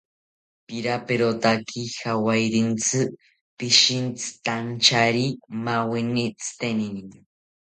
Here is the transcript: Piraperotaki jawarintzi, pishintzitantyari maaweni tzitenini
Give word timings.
Piraperotaki 0.67 1.81
jawarintzi, 1.97 3.01
pishintzitantyari 3.57 5.25
maaweni 5.65 6.25
tzitenini 6.39 7.17